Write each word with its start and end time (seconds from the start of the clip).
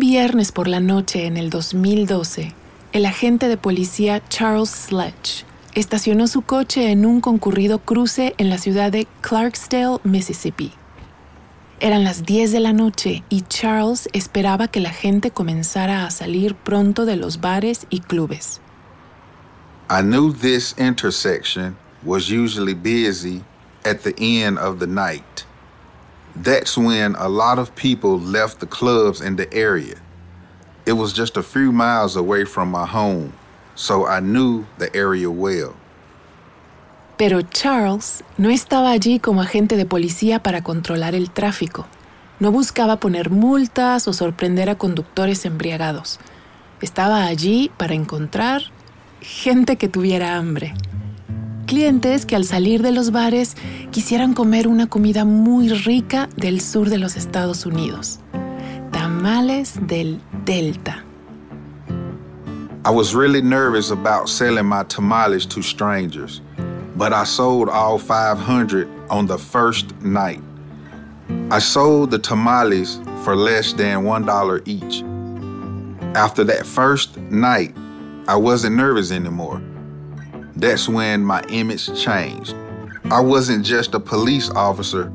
viernes 0.00 0.50
por 0.50 0.66
la 0.66 0.80
noche 0.80 1.26
en 1.26 1.36
el 1.36 1.50
2012, 1.50 2.54
el 2.92 3.06
agente 3.06 3.48
de 3.48 3.58
policía 3.58 4.22
Charles 4.28 4.70
Sledge 4.70 5.44
estacionó 5.74 6.26
su 6.26 6.40
coche 6.40 6.90
en 6.90 7.04
un 7.04 7.20
concurrido 7.20 7.78
cruce 7.78 8.34
en 8.38 8.48
la 8.48 8.56
ciudad 8.56 8.90
de 8.90 9.06
Clarksdale, 9.20 9.98
Mississippi. 10.02 10.72
Eran 11.80 12.02
las 12.02 12.24
10 12.24 12.50
de 12.50 12.60
la 12.60 12.72
noche 12.72 13.22
y 13.28 13.42
Charles 13.42 14.08
esperaba 14.14 14.68
que 14.68 14.80
la 14.80 14.90
gente 14.90 15.30
comenzara 15.30 16.06
a 16.06 16.10
salir 16.10 16.54
pronto 16.54 17.04
de 17.04 17.16
los 17.16 17.40
bares 17.42 17.86
y 17.90 18.00
clubes. 18.00 18.60
I 19.90 20.00
knew 20.00 20.32
this 20.32 20.74
intersection 20.78 21.76
was 22.02 22.30
usually 22.30 22.74
busy 22.74 23.44
at 23.84 23.98
the 24.02 24.14
end 24.18 24.58
of 24.58 24.78
the 24.78 24.86
night. 24.86 25.44
That's 26.36 26.76
when 26.78 27.16
a 27.16 27.28
lot 27.28 27.58
of 27.58 27.74
people 27.74 28.18
left 28.18 28.60
the 28.60 28.66
clubs 28.66 29.20
in 29.20 29.36
the 29.36 29.52
area. 29.52 29.96
It 30.86 30.92
was 30.92 31.12
just 31.12 31.36
a 31.36 31.42
few 31.42 31.72
miles 31.72 32.16
away 32.16 32.44
from 32.44 32.70
my 32.70 32.86
home, 32.86 33.32
so 33.74 34.06
I 34.06 34.20
knew 34.20 34.64
the 34.78 34.94
area 34.94 35.28
well. 35.30 35.74
Pero 37.16 37.42
Charles 37.42 38.24
no 38.38 38.48
estaba 38.48 38.92
allí 38.92 39.20
como 39.20 39.42
agente 39.42 39.76
de 39.76 39.84
policía 39.84 40.42
para 40.42 40.62
controlar 40.62 41.14
el 41.14 41.30
tráfico. 41.30 41.86
No 42.38 42.50
buscaba 42.50 42.96
poner 42.96 43.28
multas 43.28 44.08
o 44.08 44.14
sorprender 44.14 44.70
a 44.70 44.78
conductores 44.78 45.44
embriagados. 45.44 46.18
Estaba 46.80 47.24
allí 47.26 47.70
para 47.76 47.92
encontrar 47.92 48.62
gente 49.20 49.76
que 49.76 49.88
tuviera 49.88 50.36
hambre. 50.36 50.72
Clientes 51.70 52.26
que 52.26 52.34
al 52.34 52.44
salir 52.44 52.82
de 52.82 52.90
los 52.90 53.12
bares 53.12 53.56
quisieran 53.92 54.34
comer 54.34 54.66
una 54.66 54.88
comida 54.88 55.24
muy 55.24 55.68
rica 55.68 56.28
del 56.36 56.60
sur 56.60 56.90
de 56.90 56.98
los 56.98 57.14
Estados 57.14 57.64
Unidos. 57.64 58.18
Tamales 58.90 59.78
del 59.86 60.20
Delta. 60.44 61.04
I 62.84 62.90
was 62.90 63.14
really 63.14 63.40
nervous 63.40 63.92
about 63.92 64.28
selling 64.28 64.66
my 64.66 64.82
tamales 64.82 65.46
to 65.46 65.62
strangers, 65.62 66.42
but 66.96 67.12
I 67.12 67.22
sold 67.22 67.68
all 67.68 68.00
500 68.00 68.88
on 69.08 69.28
the 69.28 69.38
first 69.38 69.94
night. 70.02 70.40
I 71.52 71.60
sold 71.60 72.10
the 72.10 72.18
tamales 72.18 72.98
for 73.22 73.36
less 73.36 73.72
than 73.74 74.02
$1 74.02 74.62
each. 74.66 75.04
After 76.16 76.42
that 76.42 76.66
first 76.66 77.16
night, 77.30 77.76
I 78.26 78.34
wasn't 78.34 78.74
nervous 78.74 79.12
anymore. 79.12 79.62
That's 80.56 80.88
when 80.88 81.24
my 81.24 81.42
image 81.48 81.86
changed. 81.94 82.54
I 83.10 83.20
wasn't 83.20 83.64
just 83.64 83.94
a 83.94 84.00
police 84.00 84.50
officer, 84.50 85.12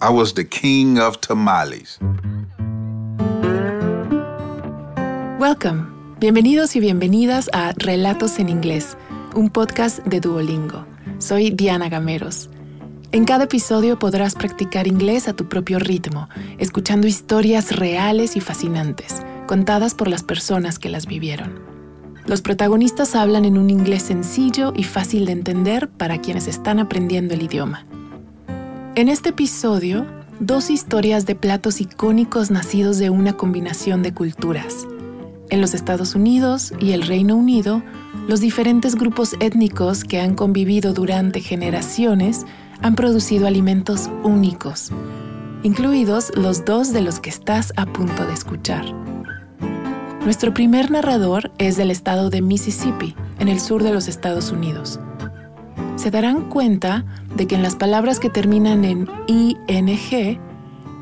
I 0.00 0.10
was 0.10 0.32
the 0.34 0.44
king 0.44 0.98
of 0.98 1.20
tamales. 1.20 1.98
Welcome. 5.38 6.16
Bienvenidos 6.20 6.74
y 6.74 6.80
bienvenidas 6.80 7.48
a 7.52 7.72
Relatos 7.76 8.38
en 8.40 8.48
Inglés, 8.48 8.96
un 9.34 9.50
podcast 9.50 10.00
de 10.04 10.20
Duolingo. 10.20 10.84
Soy 11.18 11.50
Diana 11.50 11.88
Gameros. 11.88 12.48
En 13.12 13.24
cada 13.24 13.44
episodio 13.44 13.98
podrás 13.98 14.34
practicar 14.34 14.86
inglés 14.86 15.28
a 15.28 15.32
tu 15.32 15.48
propio 15.48 15.78
ritmo, 15.78 16.28
escuchando 16.58 17.06
historias 17.06 17.76
reales 17.76 18.36
y 18.36 18.40
fascinantes, 18.40 19.22
contadas 19.46 19.94
por 19.94 20.08
las 20.08 20.22
personas 20.22 20.78
que 20.78 20.88
las 20.88 21.06
vivieron. 21.06 21.67
Los 22.28 22.42
protagonistas 22.42 23.14
hablan 23.14 23.46
en 23.46 23.56
un 23.56 23.70
inglés 23.70 24.02
sencillo 24.02 24.74
y 24.76 24.84
fácil 24.84 25.24
de 25.24 25.32
entender 25.32 25.88
para 25.88 26.18
quienes 26.18 26.46
están 26.46 26.78
aprendiendo 26.78 27.32
el 27.32 27.40
idioma. 27.40 27.86
En 28.96 29.08
este 29.08 29.30
episodio, 29.30 30.04
dos 30.38 30.68
historias 30.68 31.24
de 31.24 31.34
platos 31.34 31.80
icónicos 31.80 32.50
nacidos 32.50 32.98
de 32.98 33.08
una 33.08 33.32
combinación 33.32 34.02
de 34.02 34.12
culturas. 34.12 34.86
En 35.48 35.62
los 35.62 35.72
Estados 35.72 36.14
Unidos 36.14 36.74
y 36.78 36.92
el 36.92 37.06
Reino 37.06 37.34
Unido, 37.34 37.82
los 38.28 38.40
diferentes 38.40 38.94
grupos 38.94 39.34
étnicos 39.40 40.04
que 40.04 40.20
han 40.20 40.34
convivido 40.34 40.92
durante 40.92 41.40
generaciones 41.40 42.44
han 42.82 42.94
producido 42.94 43.46
alimentos 43.46 44.10
únicos, 44.22 44.90
incluidos 45.62 46.30
los 46.36 46.66
dos 46.66 46.92
de 46.92 47.00
los 47.00 47.20
que 47.20 47.30
estás 47.30 47.72
a 47.76 47.86
punto 47.86 48.26
de 48.26 48.34
escuchar. 48.34 48.84
Nuestro 50.28 50.52
primer 50.52 50.90
narrador 50.90 51.50
es 51.56 51.78
del 51.78 51.90
estado 51.90 52.28
de 52.28 52.42
Mississippi, 52.42 53.16
en 53.38 53.48
el 53.48 53.60
sur 53.60 53.82
de 53.82 53.94
los 53.94 54.08
Estados 54.08 54.52
Unidos. 54.52 55.00
Se 55.96 56.10
darán 56.10 56.50
cuenta 56.50 57.06
de 57.34 57.46
que 57.46 57.54
en 57.54 57.62
las 57.62 57.76
palabras 57.76 58.20
que 58.20 58.28
terminan 58.28 58.84
en 58.84 59.08
ING, 59.26 60.38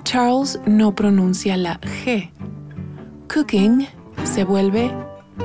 Charles 0.05 0.61
no 0.65 0.95
pronuncia 0.95 1.57
la 1.57 1.81
G. 1.81 2.31
Cooking 3.27 3.89
se 4.23 4.45
vuelve 4.45 4.93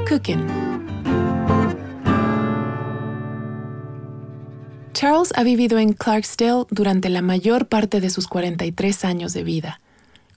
cooking. 0.08 0.46
Charles 4.94 5.34
ha 5.36 5.42
vivido 5.42 5.80
en 5.80 5.94
Clarksdale 5.94 6.66
durante 6.70 7.10
la 7.10 7.24
mayor 7.24 7.66
parte 7.66 8.00
de 8.00 8.12
sus 8.12 8.28
43 8.28 9.06
años 9.06 9.34
de 9.34 9.44
vida. 9.44 9.82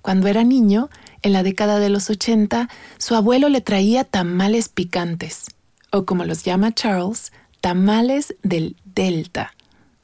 Cuando 0.00 0.28
era 0.28 0.44
niño, 0.44 0.88
en 1.24 1.32
la 1.32 1.42
década 1.42 1.80
de 1.80 1.88
los 1.88 2.10
80, 2.10 2.68
su 2.98 3.14
abuelo 3.14 3.48
le 3.48 3.62
traía 3.62 4.04
tamales 4.04 4.68
picantes, 4.68 5.46
o 5.90 6.04
como 6.04 6.24
los 6.24 6.44
llama 6.44 6.72
Charles, 6.72 7.32
tamales 7.62 8.34
del 8.42 8.76
Delta, 8.84 9.54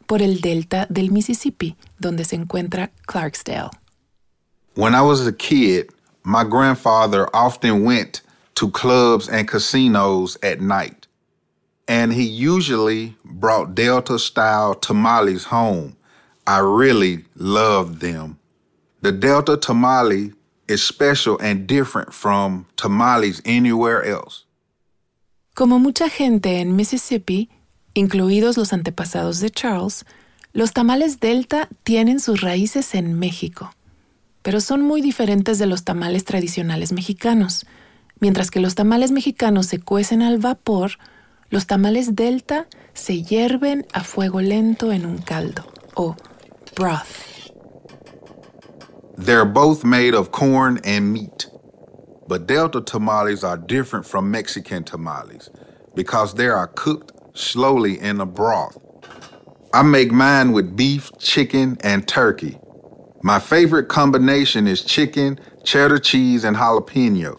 por 0.06 0.22
el 0.22 0.40
delta 0.40 0.86
del 0.88 1.12
Mississippi, 1.12 1.76
donde 1.98 2.24
se 2.24 2.36
encuentra 2.36 2.90
Clarksdale. 3.06 3.68
When 4.76 4.94
I 4.94 5.02
was 5.02 5.26
a 5.26 5.32
kid, 5.32 5.90
my 6.24 6.42
grandfather 6.42 7.28
often 7.34 7.84
went 7.84 8.22
to 8.54 8.70
clubs 8.70 9.28
and 9.28 9.46
casinos 9.46 10.38
at 10.42 10.60
night, 10.60 11.06
and 11.86 12.14
he 12.14 12.24
usually 12.24 13.14
brought 13.24 13.74
Delta 13.74 14.18
style 14.18 14.74
tamales 14.74 15.44
home. 15.44 15.96
I 16.46 16.60
really 16.60 17.26
loved 17.36 18.00
them. 18.00 18.38
The 19.02 19.12
Delta 19.12 19.58
tamale 19.58 20.32
is 20.70 20.82
special 20.82 21.36
and 21.40 21.66
different 21.66 22.12
from 22.12 22.66
tamales 22.76 23.42
anywhere 23.44 24.02
else. 24.04 24.46
Como 25.54 25.78
mucha 25.78 26.08
gente 26.08 26.60
en 26.60 26.76
Mississippi, 26.76 27.50
incluidos 27.94 28.56
los 28.56 28.72
antepasados 28.72 29.40
de 29.40 29.50
Charles, 29.50 30.04
los 30.52 30.72
tamales 30.72 31.20
Delta 31.20 31.68
tienen 31.82 32.20
sus 32.20 32.40
raíces 32.40 32.94
en 32.94 33.18
México, 33.18 33.74
pero 34.42 34.60
son 34.60 34.82
muy 34.82 35.00
diferentes 35.00 35.58
de 35.58 35.66
los 35.66 35.84
tamales 35.84 36.24
tradicionales 36.24 36.92
mexicanos. 36.92 37.66
Mientras 38.20 38.50
que 38.50 38.60
los 38.60 38.74
tamales 38.74 39.10
mexicanos 39.10 39.66
se 39.66 39.80
cuecen 39.80 40.22
al 40.22 40.38
vapor, 40.38 40.92
los 41.50 41.66
tamales 41.66 42.14
Delta 42.14 42.66
se 42.94 43.22
hierven 43.22 43.86
a 43.92 44.04
fuego 44.04 44.40
lento 44.40 44.92
en 44.92 45.04
un 45.06 45.18
caldo 45.18 45.64
o 45.94 46.16
broth. 46.76 47.06
They're 49.20 49.44
both 49.44 49.84
made 49.84 50.14
of 50.14 50.32
corn 50.32 50.80
and 50.82 51.12
meat. 51.12 51.46
But 52.26 52.46
Delta 52.46 52.80
tamales 52.80 53.44
are 53.44 53.58
different 53.58 54.06
from 54.06 54.30
Mexican 54.30 54.82
tamales 54.82 55.50
because 55.94 56.32
they 56.34 56.48
are 56.48 56.68
cooked 56.68 57.12
slowly 57.36 58.00
in 58.00 58.18
a 58.22 58.24
broth. 58.24 58.78
I 59.74 59.82
make 59.82 60.10
mine 60.10 60.52
with 60.52 60.74
beef, 60.74 61.10
chicken, 61.18 61.76
and 61.82 62.08
turkey. 62.08 62.58
My 63.22 63.38
favorite 63.38 63.88
combination 63.90 64.66
is 64.66 64.82
chicken, 64.82 65.38
cheddar 65.64 65.98
cheese, 65.98 66.44
and 66.44 66.56
jalapeno. 66.56 67.36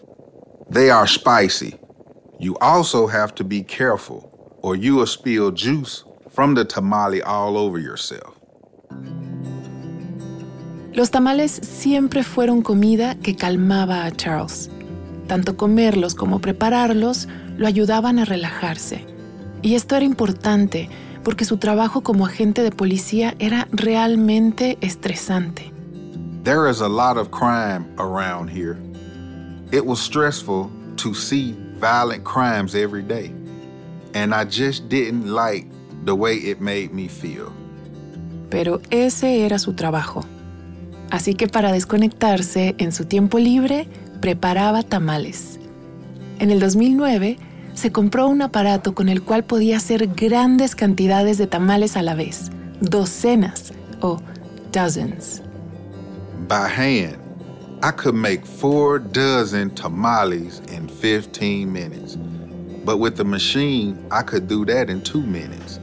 They 0.70 0.90
are 0.90 1.08
spicy. 1.08 1.80
You 2.38 2.56
also 2.58 3.08
have 3.08 3.34
to 3.34 3.44
be 3.44 3.64
careful, 3.64 4.58
or 4.62 4.76
you 4.76 4.94
will 4.94 5.06
spill 5.06 5.50
juice 5.50 6.04
from 6.30 6.54
the 6.54 6.64
tamale 6.64 7.22
all 7.22 7.58
over 7.58 7.80
yourself. 7.80 8.38
Los 10.94 11.10
tamales 11.10 11.52
siempre 11.52 12.22
fueron 12.22 12.60
comida 12.60 13.14
que 13.14 13.34
calmaba 13.34 14.04
a 14.04 14.10
Charles. 14.10 14.70
Tanto 15.26 15.56
comerlos 15.56 16.14
como 16.14 16.40
prepararlos 16.40 17.28
lo 17.56 17.66
ayudaban 17.66 18.18
a 18.18 18.26
relajarse. 18.26 19.06
Y 19.62 19.74
esto 19.74 19.96
era 19.96 20.04
importante 20.04 20.90
porque 21.24 21.46
su 21.46 21.56
trabajo 21.56 22.02
como 22.02 22.26
agente 22.26 22.62
de 22.62 22.72
policía 22.72 23.34
era 23.38 23.68
realmente 23.72 24.76
estresante. 24.82 25.72
There 26.44 26.68
is 26.68 26.82
a 26.82 26.88
lot 26.88 27.16
of 27.16 27.30
crime 27.30 27.86
around 27.96 28.50
here. 28.50 28.76
It 29.70 29.86
was 29.86 29.98
stressful 29.98 30.68
to 30.96 31.14
see 31.14 31.56
violent 31.80 32.24
crimes 32.24 32.74
every 32.74 33.02
day, 33.02 33.32
and 34.14 34.34
I 34.34 34.44
just 34.44 34.88
didn't 34.90 35.32
like 35.32 35.68
the 36.04 36.14
way 36.14 36.36
it 36.36 36.60
made 36.60 36.92
me 36.92 37.08
feel. 37.08 37.50
Pero 38.50 38.82
ese 38.90 39.44
era 39.44 39.58
su 39.58 39.72
trabajo. 39.72 40.24
Así 41.12 41.34
que 41.34 41.46
para 41.46 41.72
desconectarse 41.72 42.74
en 42.78 42.90
su 42.90 43.04
tiempo 43.04 43.38
libre, 43.38 43.86
preparaba 44.22 44.82
tamales. 44.82 45.60
En 46.38 46.50
el 46.50 46.58
2009, 46.58 47.36
se 47.74 47.92
compró 47.92 48.28
un 48.28 48.40
aparato 48.40 48.94
con 48.94 49.10
el 49.10 49.20
cual 49.20 49.44
podía 49.44 49.76
hacer 49.76 50.06
grandes 50.06 50.74
cantidades 50.74 51.36
de 51.36 51.46
tamales 51.46 51.98
a 51.98 52.02
la 52.02 52.14
vez, 52.14 52.50
docenas 52.80 53.74
o 54.00 54.22
dozens. 54.72 55.42
By 56.48 56.66
hand, 56.66 57.18
I 57.82 57.90
could 57.94 58.14
make 58.14 58.46
four 58.46 58.98
dozen 58.98 59.68
tamales 59.74 60.62
in 60.72 60.88
15 60.88 61.70
minutes. 61.70 62.16
But 62.86 63.00
with 63.00 63.16
the 63.16 63.24
machine, 63.24 63.98
I 64.10 64.22
could 64.22 64.48
do 64.48 64.64
that 64.64 64.88
in 64.88 65.02
two 65.02 65.20
minutes. 65.20 65.78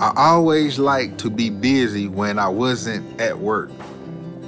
I 0.00 0.12
always 0.14 0.78
liked 0.78 1.16
to 1.20 1.30
be 1.30 1.48
busy 1.48 2.08
when 2.08 2.38
I 2.38 2.50
wasn't 2.50 3.18
at 3.18 3.38
work. 3.38 3.70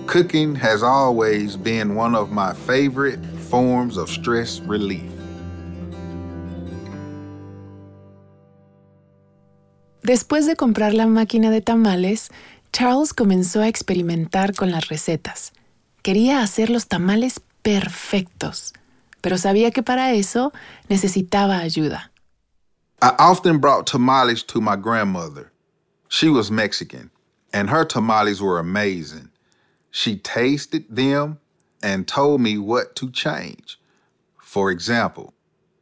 Cooking 0.07 0.55
has 0.57 0.83
always 0.83 1.57
been 1.57 1.95
one 1.95 2.15
of 2.15 2.31
my 2.31 2.53
favorite 2.53 3.25
forms 3.51 3.97
of 3.97 4.11
stress 4.11 4.61
relief. 4.61 5.11
Después 10.03 10.47
de 10.47 10.57
comprar 10.57 10.95
la 10.95 11.07
máquina 11.07 11.51
de 11.51 11.61
tamales, 11.61 12.31
Charles 12.73 13.13
comenzó 13.15 13.63
a 13.63 13.69
experimentar 13.69 14.55
con 14.57 14.71
las 14.71 14.89
recetas. 14.89 15.53
Quería 16.03 16.43
hacer 16.43 16.71
los 16.71 16.89
tamales 16.89 17.41
perfectos, 17.63 18.73
pero 19.21 19.39
sabía 19.39 19.71
que 19.71 19.83
para 19.83 20.13
eso 20.13 20.53
necesitaba 20.89 21.59
ayuda. 21.59 22.11
I 23.01 23.13
often 23.19 23.59
brought 23.59 23.87
tamales 23.87 24.45
to 24.45 24.61
my 24.61 24.77
grandmother. 24.77 25.53
She 26.09 26.29
was 26.29 26.51
Mexican, 26.51 27.11
and 27.53 27.71
her 27.71 27.85
tamales 27.85 28.41
were 28.41 28.59
amazing. 28.59 29.32
She 29.95 30.17
tasted 30.17 30.87
them 30.89 31.39
and 31.83 32.09
told 32.09 32.41
me 32.41 32.57
what 32.57 32.97
to 32.97 33.11
change. 33.11 33.79
For 34.43 34.71
example, 34.71 35.35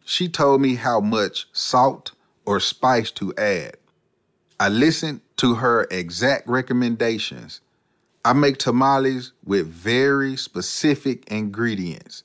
she 0.04 0.28
told 0.28 0.60
me 0.60 0.74
how 0.74 1.00
much 1.00 1.46
salt 1.52 2.10
or 2.44 2.58
spice 2.58 3.12
to 3.12 3.32
add. 3.38 3.76
I 4.58 4.68
listened 4.68 5.20
to 5.36 5.54
her 5.54 5.86
exact 5.92 6.48
recommendations. 6.48 7.60
I 8.24 8.32
make 8.32 8.58
tamales 8.58 9.32
with 9.44 9.68
very 9.68 10.36
specific 10.36 11.30
ingredients, 11.30 12.24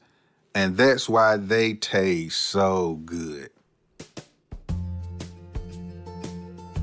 and 0.56 0.76
that's 0.76 1.08
why 1.08 1.38
they 1.38 1.76
taste 1.76 2.40
so 2.40 2.96
good. 3.06 3.52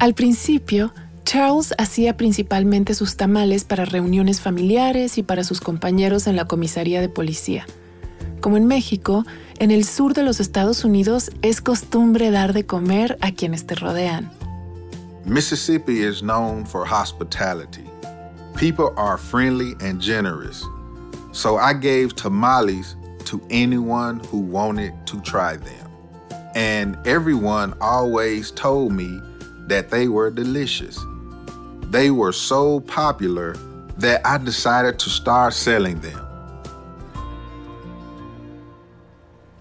Al 0.01 0.13
principio, 0.13 0.93
Charles 1.33 1.73
hacía 1.79 2.19
principalmente 2.19 2.95
sus 2.95 3.17
tamales 3.17 3.65
para 3.65 3.87
reuniones 3.87 4.43
familiares 4.43 5.17
y 5.17 5.23
para 5.23 5.45
sus 5.45 5.63
compañeros 5.63 6.27
en 6.27 6.37
la 6.37 6.45
comisaría 6.45 7.01
de 7.01 7.09
policía. 7.09 7.65
Como 8.43 8.59
en 8.59 8.67
México, 8.67 9.25
en 9.59 9.71
el 9.71 9.87
sur 9.87 10.13
de 10.13 10.25
los 10.25 10.41
Estados 10.41 10.85
Unidos 10.85 11.31
es 11.41 11.63
costumbre 11.63 12.31
dar 12.31 12.53
de 12.53 12.67
comer 12.67 13.17
a 13.23 13.33
quienes 13.33 13.67
te 13.67 13.75
rodean. 13.77 14.31
Mississippi 15.25 16.03
is 16.03 16.21
known 16.21 16.67
for 16.67 16.85
hospitality. 16.85 17.87
People 18.55 18.93
are 18.99 19.17
friendly 19.17 19.75
and 19.81 20.03
generous. 20.03 20.63
So 21.33 21.57
I 21.57 21.73
gave 21.73 22.15
tamales 22.15 22.95
to 23.25 23.41
anyone 23.49 24.21
who 24.31 24.37
wanted 24.37 24.93
to 25.07 25.19
try 25.23 25.57
them. 25.57 25.89
And 26.55 26.99
everyone 27.07 27.73
always 27.81 28.53
told 28.53 28.93
me 28.93 29.19
that 29.69 29.89
they 29.89 30.09
were 30.09 30.31
delicious. 30.31 30.99
They 31.93 32.11
were 32.11 32.33
so 32.33 32.81
popular 32.81 33.55
that 33.99 34.23
I 34.25 34.43
decided 34.43 34.99
to 35.01 35.11
start 35.11 35.53
selling 35.53 36.01
them. 36.01 36.19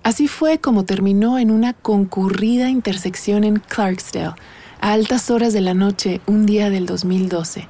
Así 0.03 0.29
fue 0.29 0.59
como 0.59 0.85
terminó 0.85 1.37
en 1.37 1.51
una 1.51 1.73
concurrida 1.73 2.69
intersección 2.69 3.43
en 3.43 3.57
Clarksdale 3.59 4.35
a 4.79 4.93
altas 4.93 5.29
horas 5.29 5.51
de 5.51 5.59
la 5.59 5.73
noche 5.73 6.21
un 6.25 6.45
día 6.45 6.69
del 6.69 6.85
2012. 6.85 7.67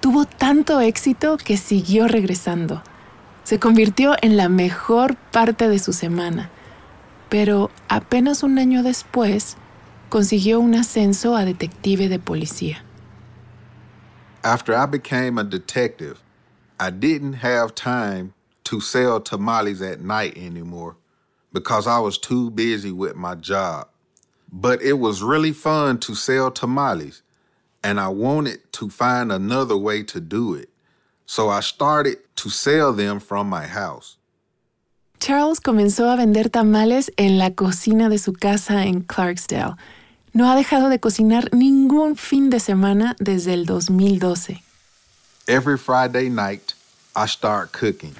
Tuvo 0.00 0.26
tanto 0.26 0.82
éxito 0.82 1.38
que 1.38 1.56
siguió 1.56 2.06
regresando. 2.06 2.82
Se 3.44 3.58
convirtió 3.58 4.16
en 4.20 4.36
la 4.36 4.50
mejor 4.50 5.16
parte 5.16 5.66
de 5.66 5.78
su 5.78 5.94
semana. 5.94 6.50
Pero 7.30 7.70
apenas 7.88 8.42
un 8.42 8.58
año 8.58 8.82
después, 8.82 9.56
consiguió 10.10 10.60
un 10.60 10.74
ascenso 10.74 11.36
a 11.36 11.46
detective 11.46 12.10
de 12.10 12.18
policía. 12.18 12.83
After 14.44 14.76
I 14.76 14.84
became 14.84 15.38
a 15.38 15.44
detective, 15.44 16.20
I 16.78 16.90
didn't 16.90 17.32
have 17.32 17.74
time 17.74 18.34
to 18.64 18.78
sell 18.78 19.18
tamales 19.18 19.80
at 19.80 20.02
night 20.02 20.36
anymore 20.36 20.96
because 21.54 21.86
I 21.86 21.98
was 22.00 22.18
too 22.18 22.50
busy 22.50 22.92
with 22.92 23.16
my 23.16 23.36
job. 23.36 23.88
But 24.52 24.82
it 24.82 24.98
was 24.98 25.22
really 25.22 25.52
fun 25.52 25.98
to 26.00 26.14
sell 26.14 26.50
tamales, 26.50 27.22
and 27.82 27.98
I 27.98 28.08
wanted 28.08 28.60
to 28.72 28.90
find 28.90 29.32
another 29.32 29.78
way 29.78 30.02
to 30.02 30.20
do 30.20 30.54
it. 30.54 30.68
So 31.24 31.48
I 31.48 31.60
started 31.60 32.18
to 32.36 32.50
sell 32.50 32.92
them 32.92 33.20
from 33.20 33.48
my 33.48 33.66
house. 33.66 34.18
Charles 35.20 35.58
comenzó 35.58 36.12
a 36.12 36.16
vender 36.16 36.50
tamales 36.50 37.10
en 37.16 37.38
la 37.38 37.48
cocina 37.50 38.10
de 38.10 38.18
su 38.18 38.34
casa 38.34 38.84
en 38.84 39.04
Clarksdale. 39.04 39.74
No 40.36 40.50
ha 40.50 40.56
dejado 40.56 40.88
de 40.88 40.98
cocinar 40.98 41.48
ningún 41.52 42.16
fin 42.16 42.50
de 42.50 42.58
semana 42.58 43.14
desde 43.20 43.54
el 43.54 43.66
2012. 43.66 44.64
Every 45.46 45.78
Friday 45.78 46.28
night, 46.28 46.74
I 47.14 47.26
start 47.26 47.70
cooking. 47.70 48.16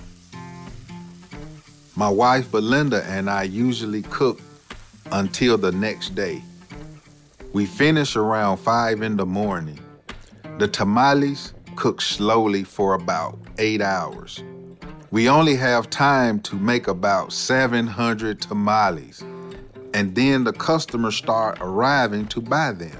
My 1.97 2.09
wife 2.09 2.53
Belinda 2.53 3.03
and 3.09 3.29
I 3.29 3.43
usually 3.43 4.03
cook 4.03 4.41
until 5.11 5.59
the 5.59 5.73
next 5.73 6.15
day. 6.15 6.41
We 7.53 7.67
finish 7.67 8.15
around 8.15 8.59
5 8.59 9.03
in 9.03 9.17
the 9.17 9.27
morning. 9.27 9.81
The 10.59 10.69
tamales 10.69 11.53
cook 11.75 12.01
slowly 12.01 12.63
for 12.63 12.95
about 12.95 13.39
8 13.59 13.83
hours. 13.83 14.41
We 15.11 15.29
only 15.29 15.57
have 15.57 15.91
time 15.91 16.39
to 16.43 16.55
make 16.55 16.87
about 16.87 17.33
700 17.33 18.41
tamales, 18.41 19.25
and 19.95 20.15
then 20.15 20.43
the 20.43 20.53
customers 20.53 21.17
start 21.17 21.59
arriving 21.61 22.27
to 22.27 22.41
buy 22.41 22.73
them. 22.73 22.99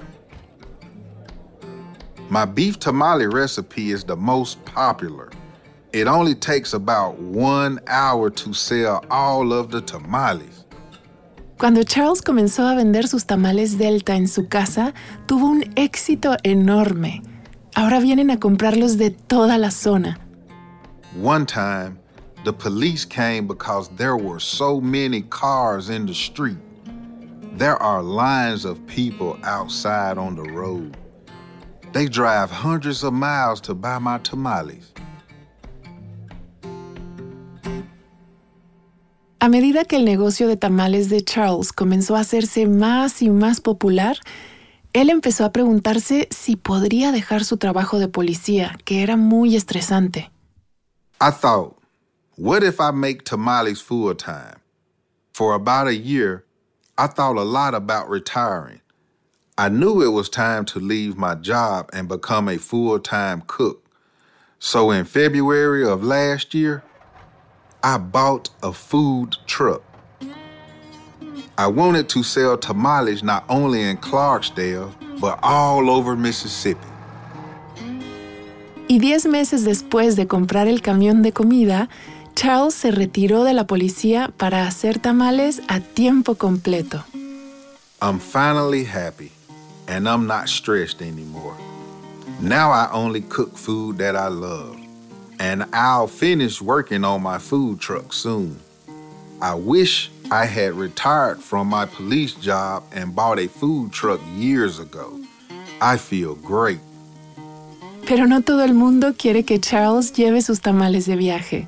My 2.29 2.45
beef 2.45 2.79
tamale 2.79 3.27
recipe 3.27 3.91
is 3.91 4.03
the 4.03 4.15
most 4.15 4.63
popular. 4.65 5.29
It 5.93 6.07
only 6.07 6.33
takes 6.33 6.73
about 6.73 7.19
one 7.19 7.79
hour 7.87 8.29
to 8.31 8.53
sell 8.53 9.05
all 9.11 9.53
of 9.53 9.69
the 9.69 9.81
tamales. 9.81 10.63
Cuando 11.57 11.83
Charles 11.83 12.21
comenzó 12.21 12.69
a 12.69 12.75
vender 12.75 13.07
sus 13.07 13.25
tamales 13.25 13.77
Delta 13.77 14.15
en 14.15 14.27
su 14.27 14.47
casa, 14.47 14.93
tuvo 15.27 15.45
un 15.45 15.63
éxito 15.75 16.35
enorme. 16.43 17.21
Ahora 17.75 17.99
vienen 17.99 18.29
a 18.31 18.37
comprarlos 18.37 18.97
de 18.97 19.11
toda 19.11 19.57
la 19.57 19.69
zona. 19.69 20.17
One 21.15 21.45
time, 21.45 21.97
the 22.43 22.51
police 22.51 23.05
came 23.05 23.47
because 23.47 23.89
there 23.95 24.17
were 24.17 24.39
so 24.39 24.81
many 24.81 25.21
cars 25.21 25.89
in 25.89 26.05
the 26.05 26.13
street. 26.13 26.57
There 27.57 27.81
are 27.81 28.03
lines 28.03 28.65
of 28.65 28.85
people 28.85 29.37
outside 29.43 30.17
on 30.17 30.35
the 30.35 30.43
road. 30.43 30.97
They 31.93 32.09
drive 32.09 32.51
hundreds 32.51 33.01
of 33.01 33.13
miles 33.13 33.61
to 33.61 33.73
buy 33.73 33.97
my 33.97 34.17
tamales. 34.19 34.91
A 39.39 39.47
medida 39.47 39.85
que 39.85 39.95
el 39.95 40.03
negocio 40.03 40.49
de 40.49 40.57
tamales 40.57 41.07
de 41.07 41.21
Charles 41.21 41.71
comenzó 41.71 42.17
a 42.17 42.21
hacerse 42.21 42.65
más 42.67 43.21
y 43.21 43.29
más 43.29 43.61
popular, 43.61 44.17
él 44.91 45.09
empezó 45.09 45.45
a 45.45 45.53
preguntarse 45.53 46.27
si 46.31 46.57
podría 46.57 47.13
dejar 47.13 47.45
su 47.45 47.55
trabajo 47.55 47.99
de 47.99 48.09
policía, 48.09 48.77
que 48.83 49.01
era 49.01 49.15
muy 49.15 49.55
estresante. 49.55 50.29
I 51.21 51.31
thought, 51.31 51.77
what 52.37 52.63
if 52.63 52.81
I 52.81 52.91
make 52.91 53.23
tamales 53.23 53.81
full 53.81 54.13
time? 54.13 54.59
For 55.31 55.53
about 55.53 55.87
a 55.87 55.95
year, 55.95 56.44
I 56.97 57.07
thought 57.07 57.35
a 57.35 57.43
lot 57.43 57.75
about 57.75 58.09
retiring. 58.09 58.79
I 59.57 59.67
knew 59.67 60.01
it 60.01 60.13
was 60.13 60.29
time 60.29 60.63
to 60.65 60.79
leave 60.79 61.17
my 61.17 61.35
job 61.35 61.89
and 61.91 62.07
become 62.07 62.47
a 62.47 62.57
full 62.57 62.99
time 62.99 63.43
cook. 63.47 63.83
So 64.59 64.91
in 64.91 65.03
February 65.03 65.85
of 65.85 66.05
last 66.05 66.53
year, 66.53 66.83
I 67.83 67.97
bought 67.97 68.49
a 68.63 68.71
food 68.71 69.35
truck. 69.45 69.83
I 71.57 71.67
wanted 71.67 72.07
to 72.09 72.23
sell 72.23 72.57
tamales 72.57 73.23
not 73.23 73.43
only 73.49 73.81
in 73.81 73.97
Clarksdale, 73.97 74.93
but 75.19 75.37
all 75.43 75.89
over 75.89 76.15
Mississippi. 76.15 76.87
Y 78.87 78.99
diez 78.99 79.25
meses 79.25 79.65
después 79.65 80.15
de 80.15 80.27
comprar 80.27 80.67
el 80.67 80.81
camión 80.81 81.23
de 81.23 81.33
comida, 81.33 81.89
Charles 82.35 82.73
se 82.75 82.91
retiró 82.91 83.43
de 83.43 83.53
la 83.53 83.65
policía 83.65 84.31
para 84.37 84.67
hacer 84.67 84.99
tamales 84.99 85.61
a 85.67 85.79
tiempo 85.79 86.35
completo. 86.35 87.03
I'm 88.01 88.19
finally 88.19 88.85
happy, 88.85 89.31
and 89.87 90.07
I'm 90.07 90.27
not 90.27 90.47
stressed 90.49 91.01
anymore. 91.01 91.55
Now 92.39 92.71
I 92.71 92.89
only 92.91 93.21
cook 93.21 93.57
food 93.57 93.97
that 93.97 94.15
I 94.15 94.27
love. 94.29 94.85
and 95.39 95.65
I'll 95.73 96.07
finish 96.07 96.61
working 96.61 97.03
on 97.03 97.21
my 97.21 97.39
food 97.39 97.79
truck 97.79 98.13
soon. 98.13 98.57
I 99.41 99.53
wish 99.55 100.11
I 100.31 100.45
had 100.45 100.73
retired 100.73 101.39
from 101.41 101.67
my 101.67 101.85
police 101.85 102.33
job 102.33 102.83
and 102.93 103.15
bought 103.15 103.39
a 103.39 103.47
food 103.47 103.91
truck 103.91 104.19
years 104.35 104.79
ago. 104.79 105.19
I 105.81 105.97
feel 105.97 106.35
great. 106.35 106.79
Pero 108.07 108.25
no 108.27 108.41
todo 108.41 108.63
el 108.63 108.73
mundo 108.73 109.13
quiere 109.17 109.43
que 109.43 109.59
Charles 109.59 110.13
lleve 110.13 110.41
sus 110.41 110.61
tamales 110.61 111.05
de 111.05 111.15
viaje. 111.15 111.67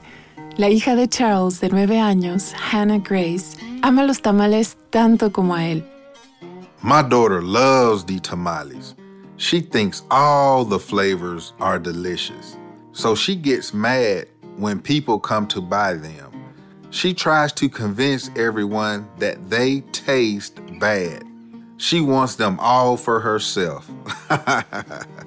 La 0.57 0.69
hija 0.69 0.95
de 0.95 1.07
Charles, 1.07 1.59
de 1.59 1.69
nueve 1.69 1.99
años, 1.99 2.51
Hannah 2.53 2.97
Grace, 2.97 3.57
ama 3.83 4.03
los 4.03 4.21
tamales 4.21 4.75
tanto 4.89 5.31
como 5.31 5.53
a 5.53 5.63
él. 5.63 5.83
My 6.81 7.03
daughter 7.03 7.43
loves 7.43 8.03
the 8.03 8.19
tamales. 8.19 8.95
She 9.37 9.61
thinks 9.61 10.01
all 10.09 10.65
the 10.65 10.79
flavors 10.79 11.53
are 11.59 11.77
delicious. 11.77 12.57
So 12.91 13.13
she 13.13 13.35
gets 13.35 13.71
mad 13.71 14.29
when 14.57 14.79
people 14.79 15.19
come 15.19 15.47
to 15.49 15.61
buy 15.61 15.93
them. 15.93 16.31
She 16.89 17.13
tries 17.13 17.53
to 17.53 17.69
convince 17.69 18.31
everyone 18.35 19.07
that 19.19 19.51
they 19.51 19.81
taste 19.91 20.59
bad. 20.79 21.23
She 21.77 22.01
wants 22.01 22.35
them 22.35 22.57
all 22.59 22.97
for 22.97 23.19
herself. 23.19 23.87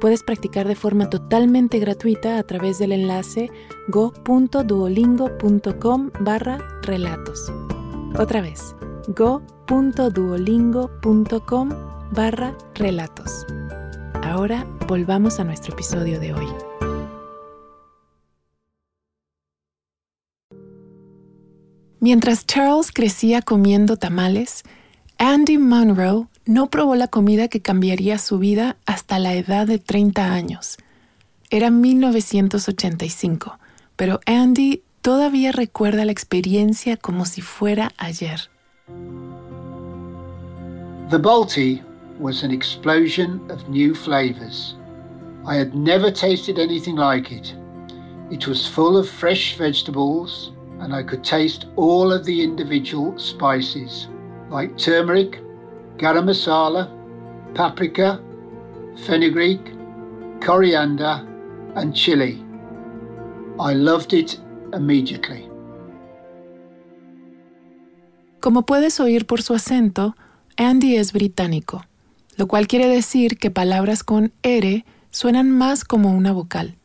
puedes 0.00 0.22
practicar 0.22 0.68
de 0.68 0.74
forma 0.74 1.10
totalmente 1.10 1.78
gratuita 1.78 2.38
a 2.38 2.42
través 2.42 2.78
del 2.78 2.92
enlace 2.92 3.50
go.duolingo.com 3.88 6.10
barra 6.20 6.58
relatos. 6.82 7.52
Otra 8.18 8.40
vez, 8.40 8.74
go.duolingo.com 9.08 11.68
barra 12.12 12.56
relatos. 12.74 13.44
Ahora 14.22 14.66
volvamos 14.88 15.38
a 15.40 15.44
nuestro 15.44 15.74
episodio 15.74 16.20
de 16.20 16.34
hoy. 16.34 16.46
Mientras 22.00 22.46
Charles 22.46 22.92
crecía 22.92 23.42
comiendo 23.42 23.96
tamales, 23.96 24.62
Andy 25.18 25.58
Monroe 25.58 26.28
no 26.46 26.70
probó 26.70 26.94
la 26.94 27.08
comida 27.08 27.48
que 27.48 27.60
cambiaría 27.60 28.18
su 28.18 28.38
vida 28.38 28.76
hasta 28.86 29.18
la 29.18 29.34
edad 29.34 29.66
de 29.66 29.78
30 29.78 30.32
años. 30.32 30.78
Era 31.50 31.70
1985, 31.70 33.58
pero 33.96 34.20
Andy 34.26 34.82
todavía 35.02 35.52
recuerda 35.52 36.04
la 36.04 36.12
experiencia 36.12 36.96
como 36.96 37.24
si 37.26 37.42
fuera 37.42 37.92
ayer. 37.98 38.48
The 41.10 41.18
Balti 41.18 41.82
was 42.18 42.42
an 42.42 42.50
explosion 42.50 43.40
of 43.50 43.68
new 43.68 43.94
flavors. 43.94 44.76
I 45.46 45.56
had 45.56 45.74
never 45.74 46.12
tasted 46.12 46.58
anything 46.58 46.96
like 46.96 47.30
it. 47.30 47.54
It 48.30 48.48
was 48.48 48.66
full 48.66 48.96
of 48.96 49.08
fresh 49.08 49.56
vegetables, 49.56 50.52
and 50.80 50.92
I 50.92 51.04
could 51.04 51.22
taste 51.22 51.66
all 51.76 52.12
of 52.12 52.24
the 52.24 52.42
individual 52.42 53.16
spices, 53.16 54.08
like 54.50 54.76
turmeric, 54.76 55.40
garam 55.98 56.26
masala, 56.26 56.90
paprika, 57.54 58.20
fenugreek, 59.06 59.60
coriander, 60.40 61.24
and 61.74 61.94
chili. 61.94 62.42
I 63.58 63.74
loved 63.74 64.12
it 64.12 64.38
immediately. 64.72 65.48
Como 68.40 68.62
puedes 68.62 69.00
oír 69.00 69.26
por 69.26 69.42
su 69.42 69.54
acento, 69.54 70.14
Andy 70.56 70.96
es 70.96 71.12
británico, 71.12 71.84
lo 72.36 72.46
cual 72.46 72.68
quiere 72.68 72.86
decir 72.86 73.38
que 73.38 73.50
palabras 73.50 74.04
con 74.04 74.32
R 74.42 74.84
suenan 75.10 75.50
más 75.50 75.84
como 75.84 76.12
una 76.12 76.32
vocal. 76.32 76.76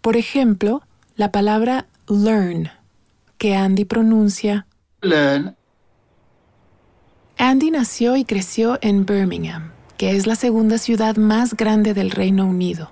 Por 0.00 0.16
ejemplo, 0.16 0.82
la 1.16 1.30
palabra 1.30 1.86
learn, 2.08 2.70
que 3.38 3.54
Andy 3.54 3.84
pronuncia 3.84 4.66
Learn 5.02 5.56
Andy 7.38 7.70
nació 7.72 8.16
y 8.16 8.24
creció 8.24 8.78
en 8.80 9.06
Birmingham, 9.06 9.72
que 9.96 10.16
es 10.16 10.26
la 10.26 10.36
segunda 10.36 10.78
ciudad 10.78 11.16
más 11.16 11.54
grande 11.54 11.92
del 11.92 12.12
Reino 12.12 12.46
Unido. 12.46 12.90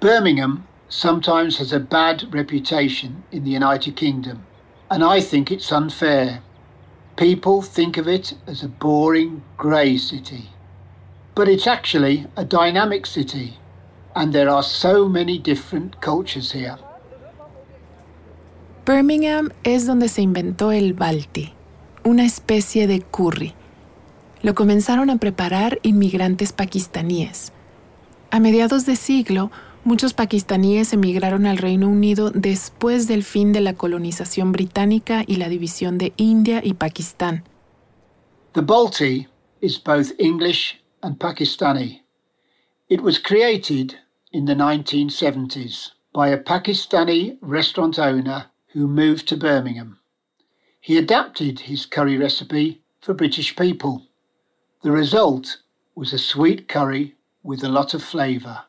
Birmingham 0.00 0.64
sometimes 0.88 1.60
has 1.60 1.72
a 1.72 1.78
bad 1.78 2.24
reputation 2.32 3.22
in 3.32 3.44
the 3.44 3.50
United 3.50 3.96
Kingdom, 3.96 4.38
and 4.90 5.04
I 5.04 5.20
think 5.20 5.50
it's 5.50 5.70
unfair. 5.70 6.40
People 7.16 7.62
think 7.62 7.98
of 7.98 8.08
it 8.08 8.34
as 8.46 8.62
a 8.62 8.68
boring, 8.68 9.42
grey 9.58 9.98
city. 9.98 10.50
But 11.34 11.48
it's 11.48 11.66
actually 11.66 12.26
a 12.36 12.44
dynamic 12.44 13.04
city, 13.06 13.58
and 14.16 14.32
there 14.32 14.48
are 14.48 14.62
so 14.62 15.06
many 15.06 15.38
different 15.38 16.00
cultures 16.00 16.52
here. 16.52 16.78
Birmingham 18.86 19.50
es 19.64 19.86
donde 19.86 20.08
se 20.08 20.22
inventó 20.22 20.72
el 20.72 20.94
Balti, 20.94 21.52
una 22.04 22.24
especie 22.24 22.86
de 22.86 23.00
curry. 23.00 23.54
Lo 24.42 24.54
comenzaron 24.54 25.10
a 25.10 25.16
preparar 25.16 25.80
inmigrantes 25.82 26.52
pakistaníes. 26.52 27.52
A 28.30 28.40
mediados 28.40 28.84
de 28.84 28.96
siglo, 28.96 29.50
muchos 29.84 30.12
pakistaníes 30.12 30.92
emigraron 30.92 31.46
al 31.46 31.56
Reino 31.56 31.88
Unido 31.88 32.30
después 32.30 33.08
del 33.08 33.24
fin 33.24 33.52
de 33.52 33.60
la 33.60 33.74
colonización 33.74 34.52
británica 34.52 35.24
y 35.26 35.36
la 35.36 35.48
división 35.48 35.98
de 35.98 36.12
India 36.16 36.60
y 36.62 36.74
Pakistán. 36.74 37.44
The 38.52 38.60
Balti 38.60 39.26
is 39.60 39.82
both 39.82 40.12
English 40.18 40.80
and 41.00 41.18
Pakistani. 41.18 42.02
It 42.88 43.00
was 43.00 43.18
created 43.18 43.94
in 44.30 44.44
the 44.44 44.54
1970s 44.54 45.92
by 46.12 46.28
a 46.28 46.38
Pakistani 46.38 47.38
restaurant 47.40 47.98
owner 47.98 48.50
who 48.74 48.86
moved 48.86 49.26
to 49.28 49.36
Birmingham. 49.36 49.98
He 50.86 50.98
adapted 50.98 51.60
his 51.60 51.86
curry 51.86 52.18
recipe 52.18 52.82
for 53.00 53.14
British 53.14 53.56
people. 53.56 54.02
The 54.82 54.90
result 54.90 55.62
was 55.94 56.12
a 56.12 56.18
sweet 56.18 56.68
curry 56.68 57.14
with 57.42 57.64
a 57.64 57.70
lot 57.70 57.94
of 57.94 58.02
flavour, 58.02 58.66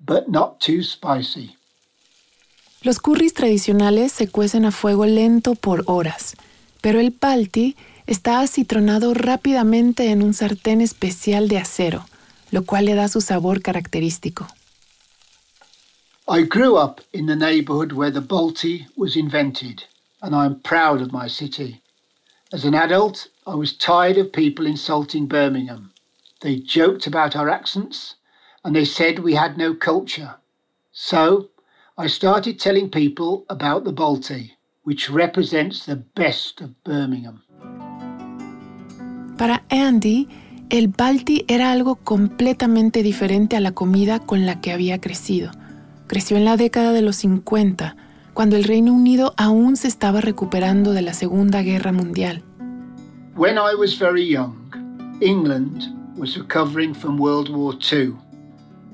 but 0.00 0.30
not 0.30 0.60
too 0.60 0.82
spicy. 0.82 1.58
Los 2.82 2.98
curries 3.00 3.34
tradicionales 3.34 4.12
se 4.12 4.28
cuecen 4.28 4.64
a 4.64 4.70
fuego 4.70 5.04
lento 5.04 5.56
por 5.56 5.82
horas, 5.86 6.36
pero 6.80 7.00
el 7.00 7.10
Balti 7.10 7.76
está 8.06 8.40
acitronado 8.40 9.12
rápidamente 9.12 10.10
en 10.10 10.22
un 10.22 10.32
sartén 10.32 10.80
especial 10.80 11.48
de 11.48 11.58
acero, 11.58 12.06
lo 12.50 12.64
cual 12.64 12.86
le 12.86 12.94
da 12.94 13.08
su 13.08 13.20
sabor 13.20 13.60
característico. 13.60 14.46
I 16.26 16.44
grew 16.44 16.78
up 16.78 17.02
in 17.12 17.26
the 17.26 17.36
neighbourhood 17.36 17.92
where 17.92 18.10
the 18.10 18.22
Balti 18.22 18.86
was 18.96 19.16
invented, 19.16 19.82
and 20.22 20.34
I'm 20.34 20.60
proud 20.60 21.00
of 21.00 21.12
my 21.12 21.28
city. 21.28 21.82
As 22.52 22.64
an 22.64 22.74
adult, 22.74 23.28
I 23.46 23.54
was 23.54 23.76
tired 23.76 24.18
of 24.18 24.32
people 24.32 24.66
insulting 24.66 25.26
Birmingham. 25.26 25.92
They 26.40 26.56
joked 26.56 27.06
about 27.06 27.36
our 27.36 27.48
accents, 27.48 28.16
and 28.64 28.74
they 28.74 28.84
said 28.84 29.18
we 29.18 29.34
had 29.34 29.56
no 29.58 29.74
culture. 29.74 30.36
So 30.92 31.50
I 31.96 32.08
started 32.08 32.58
telling 32.58 32.90
people 32.90 33.44
about 33.48 33.84
the 33.84 33.92
Balti, 33.92 34.52
which 34.84 35.10
represents 35.10 35.84
the 35.84 35.96
best 35.96 36.60
of 36.60 36.70
Birmingham. 36.84 37.42
Para 39.36 39.62
Andy, 39.68 40.28
el 40.70 40.88
Balti 40.88 41.44
era 41.48 41.70
algo 41.70 41.96
completamente 41.96 43.02
diferente 43.02 43.56
a 43.56 43.60
la 43.60 43.72
comida 43.72 44.20
con 44.20 44.46
la 44.46 44.60
que 44.60 44.72
había 44.72 45.00
crecido. 45.00 45.50
Creció 46.06 46.36
en 46.36 46.44
la 46.44 46.56
década 46.56 46.92
de 46.92 47.02
los 47.02 47.16
50, 47.16 47.96
cuando 48.38 48.54
el 48.54 48.62
Reino 48.62 48.92
Unido 48.92 49.34
aún 49.36 49.76
se 49.76 49.88
estaba 49.88 50.20
recuperando 50.20 50.92
de 50.92 51.02
la 51.02 51.12
Segunda 51.12 51.60
Guerra 51.62 51.90
Mundial. 51.90 52.40
When 53.34 53.56
I 53.56 53.74
was 53.76 53.98
very 53.98 54.24
young, 54.24 54.54
England 55.20 55.92
was 56.16 56.36
recovering 56.36 56.94
from 56.94 57.18
World 57.18 57.48
War 57.48 57.74
II. 57.92 58.14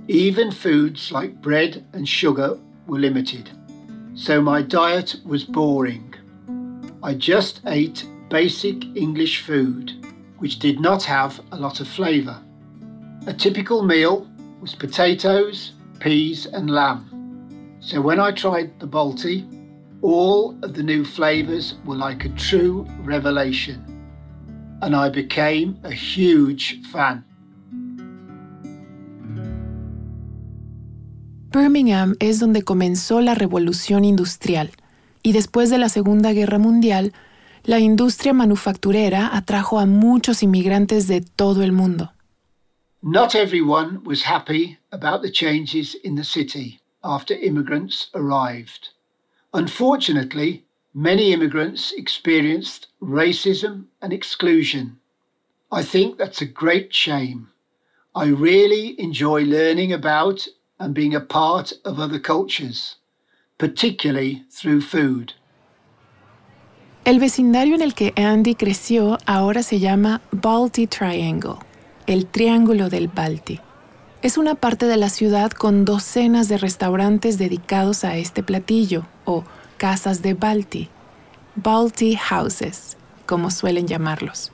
Even 0.09 0.51
foods 0.51 1.13
like 1.13 1.43
bread 1.43 1.85
and 1.93 2.09
sugar 2.09 2.57
were 2.87 2.99
limited, 2.99 3.51
so 4.15 4.41
my 4.41 4.63
diet 4.63 5.21
was 5.27 5.45
boring. 5.45 6.15
I 7.03 7.13
just 7.13 7.61
ate 7.67 8.03
basic 8.31 8.83
English 8.97 9.43
food, 9.43 9.93
which 10.39 10.59
did 10.59 10.81
not 10.81 11.03
have 11.03 11.39
a 11.53 11.57
lot 11.59 11.81
of 11.81 11.87
flavour. 11.87 12.41
A 13.27 13.35
typical 13.35 13.83
meal 13.83 14.27
was 14.63 14.75
potatoes, 14.75 15.73
peas, 16.01 16.47
and 16.47 16.71
lamb. 16.71 17.13
So 17.85 18.00
when 18.00 18.19
I 18.19 18.33
tried 18.33 18.81
the 18.81 18.87
Balti, 18.87 19.45
all 20.03 20.57
of 20.62 20.75
the 20.75 20.83
new 20.83 21.05
flavours 21.05 21.75
were 21.85 21.97
like 21.97 22.25
a 22.25 22.31
true 22.31 22.87
revelation. 23.05 23.95
and 24.85 24.95
I 24.95 25.09
became 25.09 25.79
a 25.83 25.91
huge 25.91 26.81
fan. 26.93 27.25
Birmingham 31.50 32.17
es 32.19 32.41
donde 32.41 32.62
comenzó 32.62 33.21
la 33.21 33.35
revolución 33.35 34.05
industrial 34.05 34.73
y 35.23 35.33
después 35.33 35.71
de 35.71 35.79
la 35.79 35.88
Segunda 35.88 36.33
Guerra 36.33 36.59
Mundial, 36.59 37.12
la 37.62 37.79
industria 37.79 38.35
manufacturera 38.35 39.35
atrajo 39.35 39.79
a 39.79 39.87
muchos 39.87 40.43
inmigrantes 40.43 41.07
de 41.07 41.23
todo 41.23 41.62
el 41.62 41.73
mundo. 41.73 42.11
Not 43.00 43.35
everyone 43.35 44.00
was 44.05 44.23
happy 44.23 44.79
about 44.91 45.23
the 45.23 45.31
changes 45.31 45.97
in 46.03 46.17
the 46.17 46.25
city 46.25 46.81
after 47.04 47.34
immigrants 47.34 48.08
arrived. 48.14 48.88
Unfortunately, 49.52 50.64
many 50.94 51.32
immigrants 51.32 51.92
experienced 51.92 52.88
racism 53.00 53.84
and 54.00 54.12
exclusion. 54.12 54.99
I 55.70 55.82
think 55.82 56.18
that's 56.18 56.40
a 56.40 56.46
great 56.46 56.94
shame. 56.94 57.49
I 58.14 58.26
really 58.26 58.99
enjoy 58.99 59.42
learning 59.42 59.92
about 59.92 60.49
and 60.78 60.94
being 60.94 61.14
a 61.14 61.20
part 61.20 61.73
of 61.84 62.00
other 62.00 62.18
cultures, 62.18 62.96
particularly 63.58 64.44
through 64.50 64.80
food. 64.80 65.34
El 67.04 67.18
vecindario 67.18 67.75
en 67.75 67.82
el 67.82 67.92
que 67.92 68.12
Andy 68.16 68.54
creció 68.54 69.18
ahora 69.26 69.62
se 69.62 69.78
llama 69.78 70.23
Balti 70.32 70.87
Triangle 70.87 71.58
el 72.06 72.26
Triángulo 72.26 72.90
del 72.90 73.08
Balti. 73.08 73.58
Es 74.25 74.38
una 74.38 74.54
parte 74.54 74.87
de 74.87 74.97
la 74.97 75.11
ciudad 75.11 75.50
con 75.50 75.85
docenas 75.85 76.49
de 76.49 76.57
restaurantes 76.57 77.37
dedicados 77.37 78.04
a 78.04 78.16
este 78.16 78.43
platillo, 78.43 79.04
o 79.26 79.45
casas 79.76 80.23
de 80.23 80.33
Balti, 80.33 80.88
Balti 81.57 82.16
Houses, 82.16 82.97
como 83.26 83.50
suelen 83.50 83.87
llamarlos. 83.87 84.50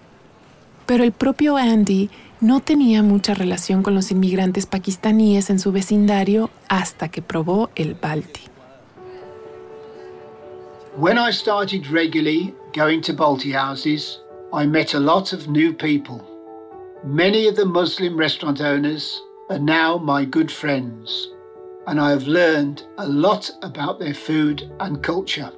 Pero 0.86 1.04
el 1.04 1.12
propio 1.12 1.56
Andy 1.56 2.10
no 2.40 2.58
tenía 2.58 3.04
mucha 3.04 3.32
relación 3.32 3.84
con 3.84 3.94
los 3.94 4.10
inmigrantes 4.10 4.66
pakistaníes 4.66 5.50
en 5.50 5.60
su 5.60 5.70
vecindario 5.70 6.50
hasta 6.68 7.08
que 7.08 7.22
probó 7.22 7.70
el 7.76 7.94
Balti. 7.94 8.48
When 10.96 11.16
I 11.16 11.30
started 11.30 11.86
regularly 11.92 12.52
going 12.76 13.02
to 13.02 13.12
Balti 13.12 13.52
houses, 13.52 14.20
I 14.52 14.66
met 14.66 14.94
a 14.94 14.98
lot 14.98 15.32
of 15.32 15.46
new 15.46 15.72
people. 15.72 16.22
Many 17.04 17.46
of 17.46 17.54
the 17.54 17.66
Muslim 17.66 18.18
restaurant 18.18 18.60
owners 18.60 19.22
are 19.50 19.58
now 19.58 19.98
my 19.98 20.24
good 20.24 20.50
friends, 20.50 21.28
and 21.88 22.00
I 22.00 22.10
have 22.10 22.28
learned 22.28 22.84
a 22.98 23.06
lot 23.06 23.50
about 23.62 23.98
their 23.98 24.14
food 24.14 24.70
and 24.78 25.02
culture. 25.02 25.50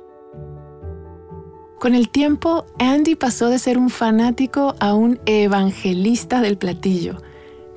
Con 1.78 1.94
el 1.94 2.08
tiempo, 2.08 2.64
Andy 2.78 3.16
pasó 3.16 3.50
de 3.50 3.58
ser 3.58 3.76
un 3.76 3.90
fanático 3.90 4.75
a 4.80 4.94
un 4.94 5.20
evangelista 5.26 6.40
del 6.40 6.56
platillo. 6.56 7.18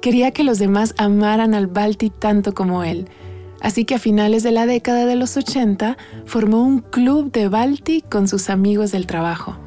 Quería 0.02 0.32
que 0.32 0.44
los 0.44 0.58
demás 0.60 0.94
amaran 0.98 1.54
al 1.54 1.68
Balti 1.68 2.12
tanto 2.12 2.54
como 2.54 2.84
él. 2.84 3.10
Así 3.62 3.84
que 3.84 3.96
a 3.96 4.00
finales 4.00 4.44
de 4.44 4.52
la 4.52 4.68
década 4.68 5.08
de 5.08 5.16
los 5.16 5.36
80 5.36 5.98
formó 6.26 6.62
un 6.62 6.80
club 6.80 7.32
de 7.32 7.48
Balti 7.50 8.02
con 8.02 8.28
sus 8.28 8.50
amigos 8.50 8.92
del 8.92 9.08
trabajo. 9.08 9.58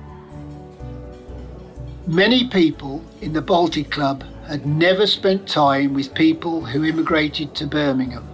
Many 2.07 2.49
people 2.49 3.01
in 3.21 3.33
the 3.33 3.41
Baltic 3.41 3.91
Club 3.91 4.23
had 4.49 4.65
never 4.65 5.07
spent 5.07 5.47
time 5.47 5.93
with 5.93 6.15
people 6.15 6.65
who 6.65 6.83
immigrated 6.83 7.55
to 7.55 7.67
Birmingham. 7.67 8.27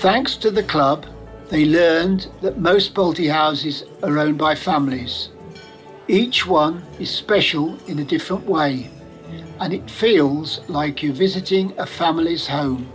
Thanks 0.00 0.34
to 0.36 0.50
the 0.50 0.62
club, 0.62 1.04
they 1.50 1.66
learned 1.66 2.28
that 2.40 2.58
most 2.58 2.94
Balti 2.94 3.30
houses 3.30 3.84
are 4.02 4.18
owned 4.18 4.38
by 4.38 4.54
families. 4.54 5.28
Each 6.08 6.46
one 6.46 6.82
is 6.98 7.10
special 7.10 7.78
in 7.86 7.98
a 7.98 8.04
different 8.04 8.46
way, 8.46 8.90
and 9.60 9.74
it 9.74 9.90
feels 9.90 10.66
like 10.70 11.02
you're 11.02 11.12
visiting 11.12 11.74
a 11.78 11.84
family's 11.84 12.46
home. 12.46 12.90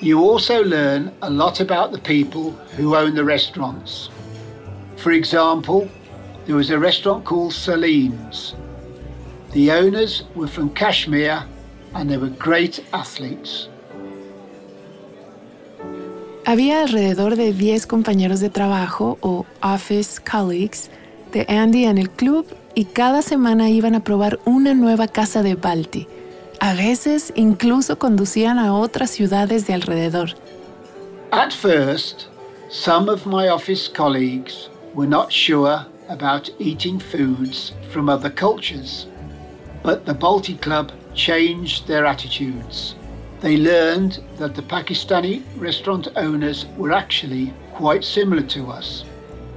You 0.00 0.20
also 0.20 0.62
learn 0.62 1.10
a 1.22 1.30
lot 1.30 1.60
about 1.60 1.90
the 1.90 2.00
people 2.00 2.50
who 2.76 2.96
own 2.96 3.14
the 3.14 3.24
restaurants. 3.24 4.10
For 4.96 5.12
example, 5.12 5.88
there 6.44 6.56
was 6.56 6.68
a 6.68 6.78
restaurant 6.78 7.24
called 7.24 7.54
Salim's 7.54 8.54
the 9.54 9.70
owners 9.70 10.24
were 10.34 10.48
from 10.48 10.68
Kashmir 10.70 11.44
and 11.94 12.10
they 12.10 12.18
were 12.18 12.30
great 12.38 12.84
athletes. 12.92 13.68
Había 16.44 16.82
alrededor 16.82 17.36
de 17.36 17.52
10 17.52 17.86
compañeros 17.86 18.40
de 18.40 18.50
trabajo 18.50 19.16
o 19.22 19.46
office 19.62 20.20
colleagues 20.20 20.90
de 21.32 21.46
Andy 21.48 21.84
en 21.84 21.96
el 21.96 22.10
club 22.10 22.46
y 22.74 22.84
cada 22.84 23.22
semana 23.22 23.70
iban 23.70 23.94
a 23.94 24.04
probar 24.04 24.40
una 24.44 24.74
nueva 24.74 25.08
casa 25.08 25.42
de 25.42 25.54
Balti. 25.54 26.06
A 26.60 26.74
veces 26.74 27.32
incluso 27.36 27.98
conducían 27.98 28.58
a 28.58 28.74
otras 28.74 29.10
ciudades 29.10 29.66
de 29.66 29.74
alrededor. 29.74 30.34
At 31.30 31.52
first, 31.52 32.26
some 32.68 33.08
of 33.10 33.24
my 33.24 33.48
office 33.48 33.88
colleagues 33.88 34.68
were 34.94 35.08
not 35.08 35.30
sure 35.32 35.86
about 36.08 36.50
eating 36.58 37.00
foods 37.00 37.72
from 37.90 38.08
other 38.08 38.30
cultures. 38.30 39.06
But 39.84 40.06
the 40.06 40.14
Balti 40.14 40.58
Club 40.58 40.92
changed 41.14 41.86
their 41.86 42.06
attitudes. 42.06 42.94
They 43.40 43.58
learned 43.58 44.24
that 44.38 44.54
the 44.54 44.62
Pakistani 44.62 45.42
restaurant 45.58 46.08
owners 46.16 46.64
were 46.78 46.90
actually 46.90 47.52
quite 47.74 48.02
similar 48.02 48.42
to 48.44 48.70
us. 48.70 49.04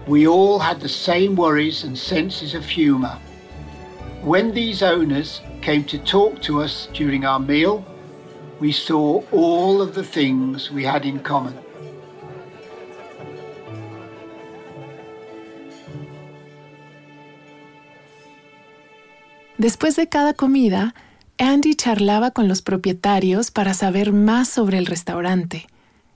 We 0.05 0.27
all 0.27 0.59
had 0.59 0.81
the 0.81 0.89
same 0.89 1.37
worries 1.37 1.85
and 1.85 1.97
senses 1.97 2.55
of 2.55 2.65
humour. 2.65 3.17
When 4.21 4.51
these 4.51 4.83
owners 4.83 5.39
came 5.61 5.85
to 5.85 5.97
talk 5.97 6.41
to 6.41 6.61
us 6.61 6.89
during 6.91 7.23
our 7.23 7.39
meal, 7.39 7.85
we 8.59 8.73
saw 8.73 9.23
all 9.31 9.81
of 9.81 9.95
the 9.95 10.03
things 10.03 10.69
we 10.69 10.83
had 10.83 11.05
in 11.05 11.19
common. 11.19 11.57
Después 19.57 19.95
de 19.95 20.07
cada 20.07 20.33
comida, 20.33 20.93
Andy 21.39 21.73
charlaba 21.73 22.29
con 22.29 22.47
los 22.47 22.61
propietarios 22.61 23.49
para 23.49 23.73
saber 23.73 24.13
más 24.13 24.47
sobre 24.47 24.77
el 24.77 24.85
restaurante 24.85 25.65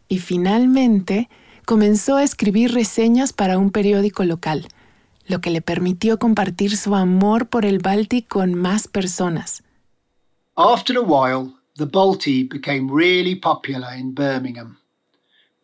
y 0.08 0.20
finalmente 0.20 1.28
comenzó 1.66 2.18
a 2.18 2.24
escribir 2.24 2.72
reseñas 2.72 3.34
para 3.34 3.58
un 3.58 3.72
periódico 3.72 4.26
local, 4.26 4.68
lo 5.26 5.42
que 5.42 5.50
le 5.50 5.62
permitió 5.62 6.20
compartir 6.20 6.78
su 6.78 6.96
amor 6.96 7.48
por 7.48 7.66
el 7.66 7.80
Balti 7.80 8.22
con 8.22 8.54
más 8.54 8.88
personas. 8.88 9.64
After 10.56 10.98
a 10.98 11.02
while, 11.02 11.54
the 11.78 11.86
Balti 11.86 12.44
became 12.44 12.94
really 12.94 13.36
popular 13.36 13.98
in 13.98 14.14
Birmingham. 14.14 14.78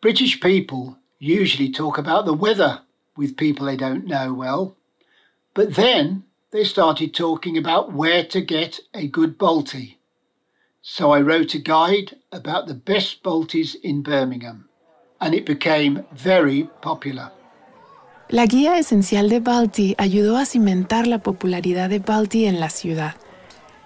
British 0.00 0.40
people 0.40 0.96
usually 1.20 1.70
talk 1.70 1.98
about 1.98 2.24
the 2.24 2.32
weather 2.32 2.82
with 3.16 3.36
people 3.36 3.66
they 3.66 3.76
don't 3.76 4.04
know 4.06 4.32
well. 4.32 4.74
But 5.54 5.76
then 5.76 6.24
they 6.50 6.64
started 6.64 7.12
talking 7.12 7.58
about 7.58 7.92
where 7.92 8.24
to 8.24 8.40
get 8.40 8.80
a 8.94 9.06
good 9.06 9.36
Balti. 9.36 9.98
So 10.80 11.12
I 11.12 11.20
wrote 11.20 11.54
a 11.54 11.58
guide 11.58 12.16
about 12.32 12.66
the 12.66 12.74
best 12.74 13.22
Baltis 13.22 13.76
in 13.82 14.02
Birmingham, 14.02 14.68
and 15.20 15.34
it 15.34 15.44
became 15.44 16.04
very 16.12 16.68
popular. 16.80 17.30
La 18.30 18.44
guía 18.46 18.78
esencial 18.78 19.28
de 19.30 19.40
Balti 19.40 19.94
ayudó 19.96 20.36
a 20.36 20.44
cimentar 20.44 21.06
la 21.06 21.18
popularidad 21.22 21.88
de 21.88 21.98
Balti 21.98 22.44
en 22.44 22.60
la 22.60 22.68
ciudad. 22.68 23.14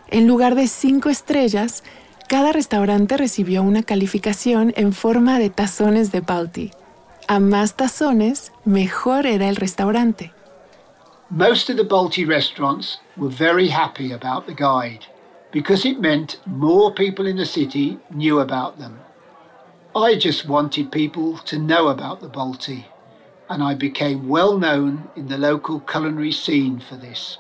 En 0.09 0.27
lugar 0.27 0.55
de 0.57 0.67
cinco 0.67 1.11
estrellas, 1.11 1.85
cada 2.29 2.53
restaurante 2.53 3.17
recibió 3.17 3.63
una 3.63 3.83
calificación 3.83 4.73
en 4.77 4.93
forma 4.93 5.39
de 5.39 5.51
tazones 5.51 6.13
de 6.13 6.21
Balti. 6.21 6.71
A 7.29 7.39
más 7.39 7.77
tazones, 7.77 8.53
mejor 8.65 9.27
era 9.27 9.49
el 9.49 9.57
restaurante. 9.57 10.33
Most 11.35 11.71
of 11.71 11.79
the 11.79 11.83
Balti 11.83 12.29
restaurants 12.29 12.99
were 13.17 13.31
very 13.31 13.69
happy 13.69 14.13
about 14.13 14.47
the 14.47 14.53
guide 14.53 15.07
because 15.51 15.87
it 15.87 15.99
meant 15.99 16.39
more 16.45 16.93
people 16.93 17.27
in 17.27 17.37
the 17.37 17.47
city 17.47 17.99
knew 18.11 18.39
about 18.39 18.79
them. 18.79 19.01
I 19.97 20.17
just 20.17 20.47
wanted 20.47 20.93
people 20.93 21.39
to 21.39 21.59
know 21.59 21.89
about 21.89 22.21
the 22.21 22.29
Balti, 22.29 22.85
and 23.49 23.63
I 23.63 23.73
became 23.73 24.29
well 24.29 24.59
known 24.59 25.09
in 25.17 25.29
the 25.29 25.39
local 25.39 25.81
culinary 25.81 26.33
scene 26.33 26.81
for 26.81 26.97
this. 26.97 27.39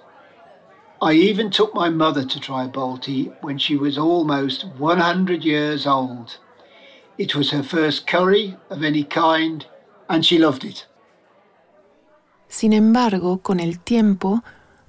I 1.02 1.12
even 1.12 1.50
took 1.50 1.74
my 1.74 1.90
mother 1.90 2.24
to 2.24 2.40
try 2.40 2.66
Balti 2.68 3.30
when 3.42 3.58
she 3.58 3.76
was 3.76 3.98
almost 3.98 4.64
100 4.78 5.44
years 5.44 5.86
old. 5.86 6.38
It 7.18 7.34
was 7.34 7.50
her 7.50 7.62
first 7.62 8.06
curry 8.06 8.56
of 8.70 8.82
any 8.82 9.04
kind, 9.04 9.66
and 10.08 10.24
she 10.24 10.38
loved 10.38 10.64
it. 10.64 10.86
Sin 12.52 12.74
embargo, 12.74 13.38
con 13.38 13.60
el 13.60 13.80
tiempo, 13.80 14.44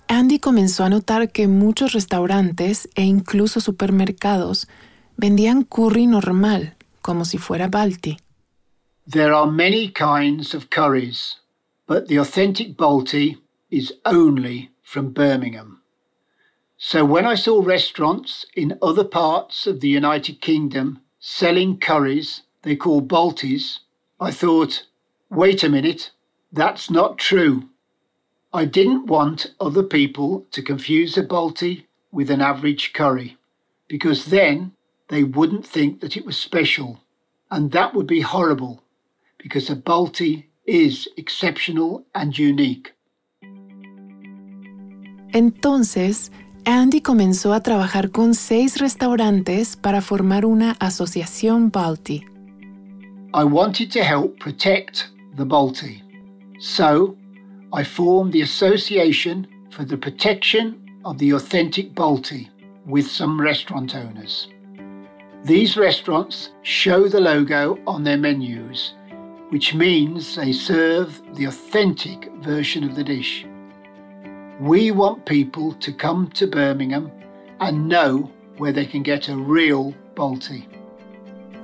Andy 0.10 0.38
comenzó 0.39 0.84
a 0.84 0.89
notar 0.89 1.32
que 1.32 1.47
muchos 1.47 1.93
restaurantes 1.93 2.89
e 2.93 3.04
incluso 3.04 3.62
supermercados 3.62 4.67
vendían 5.15 5.63
curry 5.63 6.06
normal, 6.06 6.76
como 7.02 7.23
si 7.23 7.38
fuera 7.38 7.69
Balti. 7.69 8.17
There 9.10 9.34
are 9.34 9.49
many 9.49 9.93
kinds 9.93 10.54
of 10.54 10.67
curries, 10.69 11.38
but 11.88 12.08
the 12.10 12.19
authentic 12.19 12.76
Balti 12.76 13.38
is 13.71 13.93
only 14.04 14.69
from 14.84 15.13
Birmingham. 15.13 15.82
So 16.78 17.06
when 17.06 17.26
I 17.26 17.38
saw 17.38 17.63
restaurants 17.65 18.45
in 18.58 18.78
other 18.82 19.06
parts 19.06 19.67
of 19.67 19.80
the 19.80 19.88
United 19.88 20.41
Kingdom 20.41 20.99
selling 21.21 21.80
curries 21.80 22.43
they 22.63 22.76
call 22.76 22.99
Baltis, 22.99 23.80
I 24.19 24.32
thought, 24.32 24.86
wait 25.30 25.63
a 25.63 25.69
minute, 25.69 26.12
that's 26.53 26.89
not 26.89 27.17
true. 27.17 27.63
I 28.53 28.65
didn't 28.65 29.07
want 29.07 29.53
other 29.59 29.83
people 29.83 30.45
to 30.51 30.61
confuse 30.61 31.17
a 31.17 31.23
balti 31.23 31.85
with 32.11 32.29
an 32.29 32.41
average 32.41 32.93
curry, 32.93 33.35
because 33.87 34.25
then 34.25 34.71
they 35.09 35.23
wouldn't 35.23 35.65
think 35.65 35.99
that 36.01 36.15
it 36.15 36.25
was 36.25 36.37
special, 36.37 36.99
and 37.49 37.71
that 37.71 37.93
would 37.95 38.07
be 38.07 38.21
horrible, 38.21 38.83
because 39.39 39.69
a 39.69 39.75
balti 39.75 40.45
is 40.65 41.07
exceptional 41.17 42.05
and 42.13 42.37
unique. 42.37 42.93
Entonces, 45.33 46.31
Andy 46.65 47.01
comenzó 47.01 47.53
a 47.53 47.61
trabajar 47.61 48.11
con 48.11 48.35
seis 48.35 48.79
restaurantes 48.79 49.75
para 49.75 50.01
formar 50.01 50.45
una 50.45 50.73
asociación 50.79 51.71
Balti. 51.71 52.23
I 53.33 53.43
wanted 53.43 53.91
to 53.91 54.03
help 54.03 54.39
protect 54.39 55.09
the 55.35 55.43
Balti. 55.43 56.03
So, 56.65 57.17
I 57.73 57.84
formed 57.84 58.32
the 58.32 58.39
Association 58.39 59.47
for 59.69 59.84
the 59.84 59.97
Protection 59.97 60.80
of 61.04 61.17
the 61.17 61.32
Authentic 61.34 61.93
Balti 61.93 62.47
with 62.86 63.06
some 63.06 63.38
restaurant 63.39 63.93
owners. 63.93 64.47
These 65.43 65.76
restaurants 65.76 66.52
show 66.62 67.10
the 67.10 67.19
logo 67.19 67.78
on 67.86 68.06
their 68.06 68.15
menus, 68.15 68.93
which 69.49 69.76
means 69.76 70.38
they 70.38 70.54
serve 70.54 71.21
the 71.36 71.43
authentic 71.47 72.32
version 72.41 72.86
of 72.86 72.95
the 72.95 73.04
dish. 73.04 73.45
We 74.62 74.91
want 74.91 75.26
people 75.26 75.73
to 75.73 75.91
come 75.91 76.30
to 76.36 76.47
Birmingham 76.47 77.12
and 77.60 77.89
know 77.89 78.32
where 78.58 78.71
they 78.71 78.86
can 78.86 79.04
get 79.04 79.28
a 79.28 79.36
real 79.36 79.93
Balti. 80.15 80.65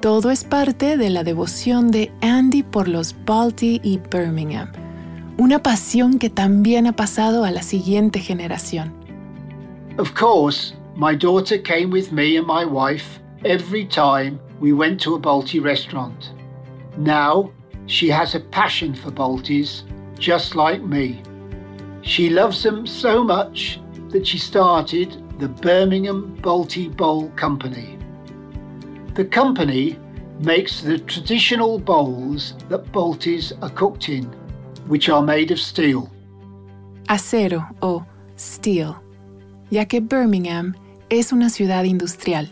Todo 0.01 0.29
es 0.29 0.43
parte 0.43 0.97
de 0.97 1.09
la 1.09 1.23
devoción 1.23 1.89
de 1.89 2.11
Andy 2.21 2.63
por 2.63 2.87
los 2.87 3.15
Balti 3.25 3.81
y 3.83 3.99
Birmingham, 4.09 4.71
una 5.39 5.63
pasión 5.63 6.19
que 6.19 6.29
también 6.29 6.85
ha 6.85 6.91
pasado 6.91 7.45
a 7.45 7.51
la 7.51 7.63
siguiente 7.63 8.19
generación. 8.19 8.93
Of 9.97 10.13
course, 10.13 10.73
my 10.97 11.15
daughter 11.15 11.57
came 11.57 11.89
with 11.91 12.11
me 12.11 12.37
and 12.37 12.45
my 12.45 12.65
wife 12.65 13.21
every 13.45 13.85
time 13.85 14.37
we 14.59 14.73
went 14.73 14.99
to 15.03 15.15
a 15.15 15.19
Balti 15.19 15.63
restaurant. 15.63 16.33
Now, 16.97 17.51
she 17.85 18.09
has 18.09 18.35
a 18.35 18.41
passion 18.51 18.93
for 18.93 19.11
Baltis, 19.11 19.85
just 20.19 20.55
like 20.55 20.83
me. 20.83 21.21
She 22.01 22.29
loves 22.29 22.61
them 22.61 22.85
so 22.85 23.23
much 23.23 23.79
that 24.09 24.27
she 24.27 24.37
started 24.37 25.23
the 25.39 25.47
Birmingham 25.47 26.37
Balti 26.41 26.89
Bowl 26.89 27.29
Company. 27.37 27.97
The 29.15 29.23
company 29.23 29.97
makes 30.41 30.81
the 30.81 30.99
traditional 30.99 31.79
bowls 31.79 32.55
that 32.67 32.91
Baltis 32.91 33.53
are 33.61 33.69
cooked 33.69 34.09
in, 34.09 34.29
which 34.89 35.07
are 35.07 35.21
made 35.21 35.53
of 35.53 35.59
steel. 35.59 36.09
Acero 37.07 37.69
o 37.81 38.05
steel, 38.37 38.95
ya 39.69 39.85
que 39.85 40.01
Birmingham 40.01 40.75
es 41.09 41.31
una 41.31 41.49
ciudad 41.49 41.85
industrial. 41.85 42.49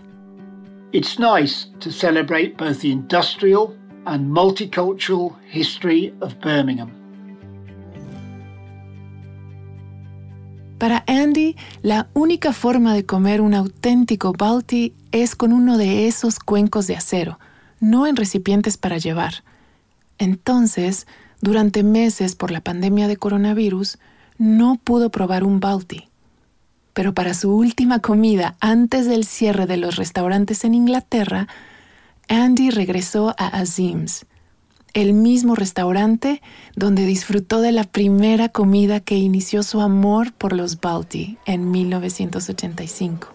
It's 0.93 1.19
nice 1.19 1.67
to 1.79 1.91
celebrate 1.91 2.55
both 2.55 2.79
the 2.79 2.91
industrial 2.91 3.75
and 4.05 4.31
multicultural 4.31 5.35
history 5.51 6.13
of 6.21 6.33
Birmingham. 6.39 6.91
Para 10.77 11.03
Andy, 11.07 11.55
la 11.81 12.07
única 12.13 12.53
forma 12.53 12.93
de 12.93 13.03
comer 13.03 13.41
un 13.41 13.55
auténtico 13.55 14.33
Balti 14.33 14.93
es 15.11 15.35
con 15.35 15.51
uno 15.51 15.77
de 15.77 16.07
esos 16.07 16.39
cuencos 16.39 16.85
de 16.85 16.95
acero, 16.95 17.39
no 17.79 18.05
en 18.05 18.15
recipientes 18.15 18.77
para 18.77 18.99
llevar. 18.99 19.43
Entonces, 20.19 21.07
durante 21.41 21.83
meses 21.83 22.35
por 22.35 22.51
la 22.51 22.61
pandemia 22.61 23.07
de 23.07 23.17
coronavirus, 23.17 23.97
no 24.37 24.79
pudo 24.83 25.09
probar 25.09 25.43
un 25.43 25.59
Balti. 25.59 26.07
Pero 26.93 27.13
para 27.13 27.33
su 27.33 27.55
última 27.55 27.99
comida 27.99 28.55
antes 28.59 29.07
del 29.07 29.23
cierre 29.25 29.67
de 29.67 29.77
los 29.77 29.97
restaurantes 29.97 30.63
en 30.63 30.73
Inglaterra, 30.73 31.47
Andy 32.27 32.71
regresó 32.71 33.35
a 33.37 33.47
Azim's, 33.47 34.25
el 34.93 35.13
mismo 35.13 35.53
restaurante 35.53 36.41
donde 36.75 37.05
disfrutó 37.05 37.61
de 37.61 37.71
la 37.71 37.83
primera 37.83 38.49
comida 38.49 38.99
que 38.99 39.15
inició 39.15 39.61
su 39.61 39.81
amor 39.81 40.33
por 40.33 40.53
los 40.53 40.81
Balti 40.81 41.37
en 41.45 41.69
1985. 41.69 43.33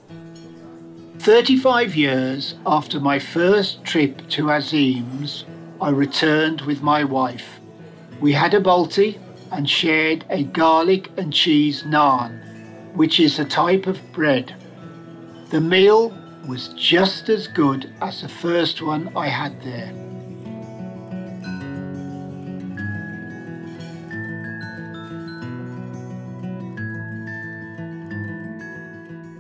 35 1.18 1.94
years 1.94 2.56
after 2.66 3.00
my 3.00 3.20
first 3.20 3.84
trip 3.84 4.26
to 4.28 4.50
Azim's, 4.50 5.46
I 5.80 5.90
returned 5.90 6.62
with 6.62 6.80
my 6.82 7.04
wife. 7.04 7.61
We 8.22 8.32
had 8.32 8.54
a 8.54 8.60
Balti 8.60 9.18
and 9.50 9.68
shared 9.68 10.24
a 10.30 10.44
garlic 10.44 11.10
and 11.16 11.32
cheese 11.32 11.82
naan, 11.82 12.38
which 12.94 13.18
is 13.18 13.40
a 13.40 13.44
type 13.44 13.88
of 13.88 13.98
bread. 14.12 14.54
The 15.50 15.60
meal 15.60 16.16
was 16.46 16.68
just 16.76 17.28
as 17.28 17.48
good 17.48 17.92
as 18.00 18.22
the 18.22 18.28
first 18.28 18.80
one 18.80 19.10
I 19.16 19.26
had 19.26 19.60
there. 19.64 19.92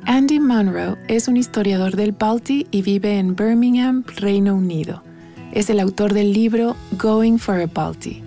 Andy 0.08 0.40
Munro 0.40 0.98
es 1.08 1.28
un 1.28 1.36
historiador 1.36 1.94
del 1.94 2.10
Balti 2.10 2.66
y 2.72 2.82
vive 2.82 3.16
en 3.16 3.36
Birmingham, 3.36 4.04
Reino 4.16 4.56
Unido. 4.56 5.04
Es 5.52 5.70
el 5.70 5.78
autor 5.78 6.12
del 6.12 6.32
libro 6.32 6.74
Going 6.98 7.38
for 7.38 7.60
a 7.60 7.68
Balti. 7.68 8.21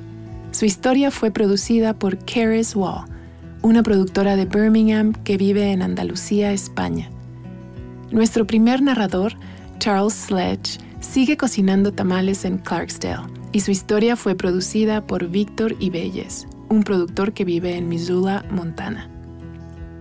Su 0.55 0.63
historia 0.63 1.11
fue 1.11 1.31
producida 1.31 1.93
por 1.93 2.17
Keres 2.17 2.77
Wall, 2.77 3.03
una 3.61 3.83
productora 3.83 4.37
de 4.37 4.45
Birmingham 4.45 5.11
que 5.11 5.35
vive 5.35 5.73
en 5.73 5.81
Andalucía, 5.81 6.53
España. 6.53 7.09
Nuestro 8.09 8.47
primer 8.47 8.81
narrador, 8.81 9.33
Charles 9.79 10.13
Sledge, 10.13 10.79
sigue 11.01 11.35
cocinando 11.35 11.91
tamales 11.91 12.45
en 12.45 12.57
Clarksdale 12.57 13.27
y 13.51 13.59
su 13.59 13.71
historia 13.71 14.15
fue 14.15 14.35
producida 14.35 15.05
por 15.05 15.27
Víctor 15.27 15.75
Ibelles, 15.81 16.47
un 16.69 16.83
productor 16.83 17.33
que 17.33 17.43
vive 17.43 17.75
en 17.75 17.89
Missoula, 17.89 18.45
Montana. 18.49 19.09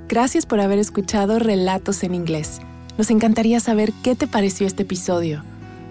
Gracias 0.08 0.46
por 0.46 0.60
haber 0.60 0.78
escuchado 0.78 1.40
Relatos 1.40 2.04
en 2.04 2.14
Inglés. 2.14 2.60
Nos 2.96 3.10
encantaría 3.10 3.58
saber 3.58 3.92
qué 4.04 4.14
te 4.14 4.28
pareció 4.28 4.68
este 4.68 4.84
episodio. 4.84 5.42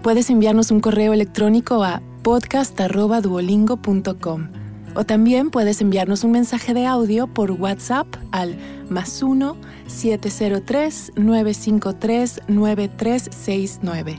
Puedes 0.02 0.30
enviarnos 0.30 0.70
un 0.70 0.80
correo 0.80 1.12
electrónico 1.12 1.84
a 1.84 2.00
podcast.duolingo.com 2.24 4.48
o 4.96 5.04
también 5.04 5.50
puedes 5.50 5.80
enviarnos 5.82 6.24
un 6.24 6.32
mensaje 6.32 6.72
de 6.72 6.86
audio 6.86 7.26
por 7.26 7.50
WhatsApp 7.52 8.06
al 8.32 8.56
más 8.88 9.22
1 9.22 9.54
703 9.86 11.12
953 11.16 12.40
9369. 12.48 14.16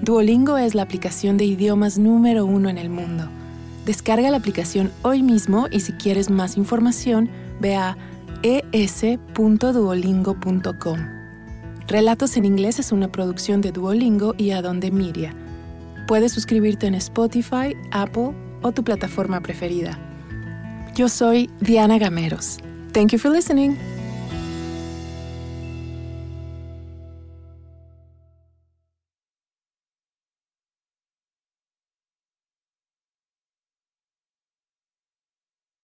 Duolingo 0.00 0.56
es 0.58 0.74
la 0.74 0.82
aplicación 0.82 1.36
de 1.36 1.44
idiomas 1.44 1.98
número 1.98 2.46
uno 2.46 2.68
en 2.68 2.78
el 2.78 2.88
mundo. 2.88 3.28
Descarga 3.84 4.30
la 4.30 4.36
aplicación 4.36 4.92
hoy 5.02 5.22
mismo 5.22 5.66
y 5.70 5.80
si 5.80 5.92
quieres 5.94 6.30
más 6.30 6.56
información, 6.56 7.28
ve 7.60 7.74
a 7.74 7.96
es.duolingo.com. 8.42 10.98
Relatos 11.88 12.36
en 12.36 12.44
inglés 12.44 12.78
es 12.78 12.92
una 12.92 13.10
producción 13.10 13.60
de 13.60 13.72
Duolingo 13.72 14.36
y 14.38 14.52
Adonde 14.52 14.92
Miria. 14.92 15.34
Puedes 16.06 16.32
suscribirte 16.32 16.86
en 16.86 16.94
Spotify, 16.96 17.74
Apple 17.90 18.32
o 18.62 18.72
tu 18.72 18.84
plataforma 18.84 19.40
preferida. 19.40 19.98
Yo 20.94 21.08
soy 21.08 21.50
Diana 21.60 21.98
Gameros. 21.98 22.58
Thank 22.92 23.12
you 23.12 23.18
for 23.18 23.30
listening. 23.30 23.78